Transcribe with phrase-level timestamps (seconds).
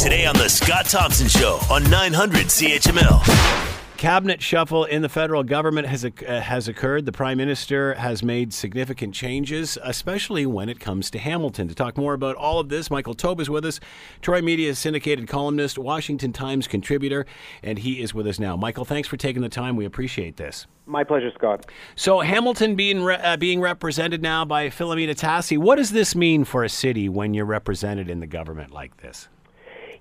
[0.00, 3.98] Today on The Scott Thompson Show on 900 CHML.
[3.98, 7.04] Cabinet shuffle in the federal government has uh, has occurred.
[7.04, 11.68] The prime minister has made significant changes, especially when it comes to Hamilton.
[11.68, 13.78] To talk more about all of this, Michael Taube is with us,
[14.22, 17.26] Troy Media syndicated columnist, Washington Times contributor,
[17.62, 18.56] and he is with us now.
[18.56, 19.76] Michael, thanks for taking the time.
[19.76, 20.66] We appreciate this.
[20.86, 21.66] My pleasure, Scott.
[21.94, 25.58] So Hamilton being re- uh, being represented now by Filomena Tassi.
[25.58, 29.28] What does this mean for a city when you're represented in the government like this?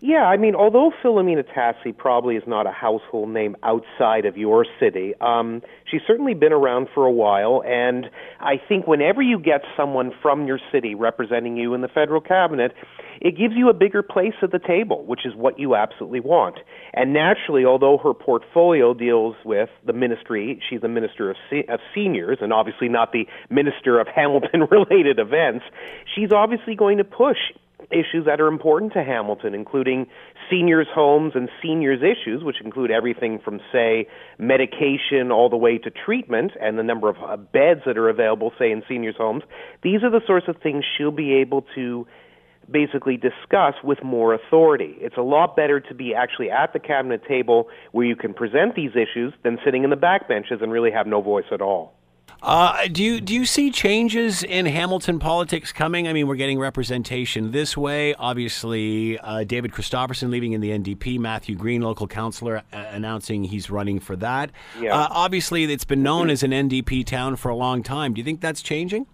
[0.01, 4.65] Yeah, I mean, although Filomena Tassi probably is not a household name outside of your
[4.79, 8.09] city, um, she's certainly been around for a while, and
[8.39, 12.73] I think whenever you get someone from your city representing you in the federal cabinet,
[13.19, 16.59] it gives you a bigger place at the table, which is what you absolutely want.
[16.93, 21.81] And naturally, although her portfolio deals with the ministry, she's the minister of, se- of
[21.93, 25.65] seniors, and obviously not the minister of Hamilton-related events.
[26.15, 27.51] She's obviously going to push
[27.91, 30.07] issues that are important to Hamilton, including
[30.49, 35.89] seniors' homes and seniors' issues, which include everything from, say, medication all the way to
[35.89, 39.43] treatment and the number of uh, beds that are available, say, in seniors' homes.
[39.83, 42.07] These are the sorts of things she'll be able to
[42.71, 44.95] basically discuss with more authority.
[44.99, 48.75] It's a lot better to be actually at the cabinet table where you can present
[48.75, 51.98] these issues than sitting in the backbenches and really have no voice at all.
[52.41, 56.07] Uh, do you do you see changes in Hamilton politics coming?
[56.07, 58.13] I mean, we're getting representation this way.
[58.15, 63.69] Obviously, uh, David Christopherson leaving in the NDP, Matthew Green, local councillor, uh, announcing he's
[63.69, 64.51] running for that.
[64.79, 64.97] Yeah.
[64.97, 68.13] Uh, obviously, it's been known as an NDP town for a long time.
[68.13, 69.05] Do you think that's changing?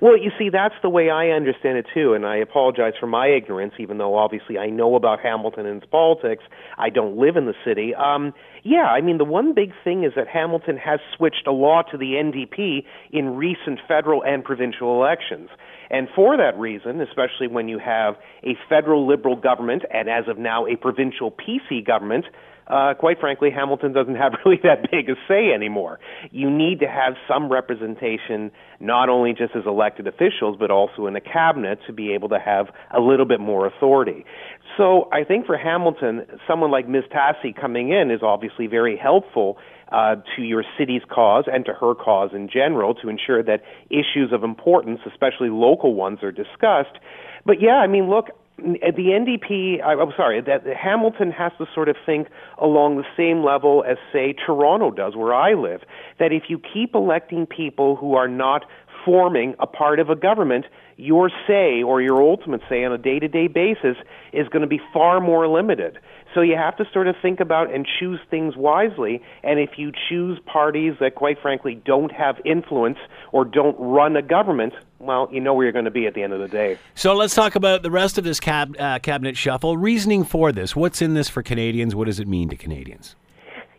[0.00, 3.28] Well, you see, that's the way I understand it too, and I apologize for my
[3.28, 6.42] ignorance, even though obviously I know about Hamilton and its politics.
[6.78, 7.94] I don't live in the city.
[7.94, 11.86] Um, yeah, I mean, the one big thing is that Hamilton has switched a lot
[11.90, 15.50] to the NDP in recent federal and provincial elections.
[15.90, 20.38] And for that reason, especially when you have a federal liberal government and as of
[20.38, 22.24] now a provincial PC government,
[22.70, 25.98] uh, quite frankly, Hamilton doesn't have really that big a say anymore.
[26.30, 31.14] You need to have some representation, not only just as elected officials, but also in
[31.14, 34.24] the cabinet to be able to have a little bit more authority.
[34.76, 37.04] So I think for Hamilton, someone like Ms.
[37.12, 39.58] Tassi coming in is obviously very helpful
[39.90, 44.32] uh, to your city's cause and to her cause in general to ensure that issues
[44.32, 46.96] of importance, especially local ones, are discussed.
[47.44, 48.26] But yeah, I mean, look,
[48.62, 52.28] the NDP, I'm sorry, that Hamilton has to sort of think
[52.58, 55.82] along the same level as, say, Toronto does, where I live.
[56.18, 58.64] That if you keep electing people who are not
[59.04, 60.66] forming a part of a government,
[60.96, 63.96] your say or your ultimate say on a day to day basis
[64.32, 65.98] is going to be far more limited.
[66.34, 69.20] So you have to sort of think about and choose things wisely.
[69.42, 72.98] And if you choose parties that, quite frankly, don't have influence
[73.32, 76.22] or don't run a government, well, you know where you're going to be at the
[76.22, 76.78] end of the day.
[76.94, 79.76] So let's talk about the rest of this cab, uh, cabinet shuffle.
[79.76, 80.76] Reasoning for this.
[80.76, 81.96] What's in this for Canadians?
[81.96, 83.16] What does it mean to Canadians?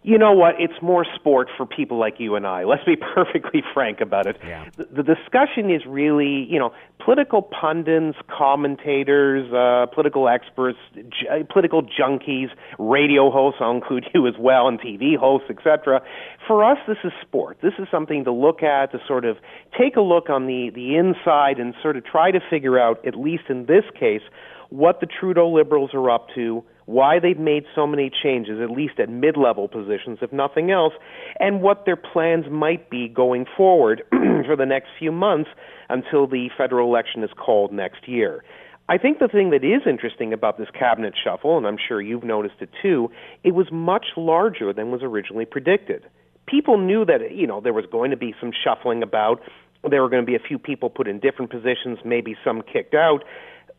[0.03, 0.55] You know what?
[0.59, 2.63] It's more sport for people like you and I.
[2.63, 4.37] Let's be perfectly frank about it.
[4.43, 4.67] Yeah.
[4.75, 6.73] The, the discussion is really, you know,
[7.03, 14.33] political pundits, commentators, uh, political experts, j- political junkies, radio hosts, I'll include you as
[14.39, 16.01] well, and TV hosts, etc.
[16.47, 17.59] For us, this is sport.
[17.61, 19.37] This is something to look at, to sort of
[19.77, 23.15] take a look on the, the inside and sort of try to figure out, at
[23.15, 24.21] least in this case,
[24.69, 28.99] what the Trudeau Liberals are up to, why they've made so many changes, at least
[28.99, 30.93] at mid level positions, if nothing else,
[31.39, 35.49] and what their plans might be going forward for the next few months
[35.89, 38.43] until the federal election is called next year.
[38.89, 42.25] I think the thing that is interesting about this cabinet shuffle, and I'm sure you've
[42.25, 43.09] noticed it too,
[43.43, 46.05] it was much larger than was originally predicted.
[46.45, 49.41] People knew that, you know, there was going to be some shuffling about.
[49.89, 52.93] There were going to be a few people put in different positions, maybe some kicked
[52.93, 53.23] out.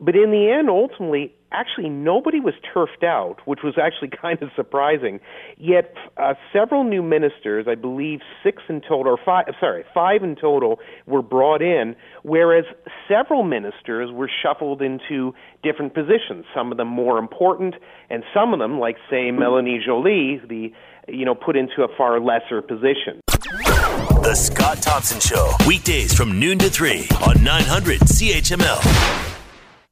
[0.02, 4.50] But in the end, ultimately, actually nobody was turfed out, which was actually kind of
[4.56, 5.20] surprising.
[5.56, 10.34] Yet uh, several new ministers, I believe six in total, or five, sorry, five in
[10.34, 12.64] total, were brought in, whereas
[13.08, 16.46] several ministers were shuffled into different positions.
[16.52, 17.76] Some of them more important,
[18.10, 20.72] and some of them, like say Melanie Joly, the
[21.08, 23.20] you know, put into a far lesser position.
[23.26, 29.31] The Scott Thompson Show, weekdays from noon to three on 900 CHML.